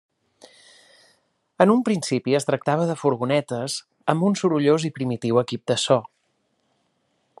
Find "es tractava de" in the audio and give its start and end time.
2.39-2.95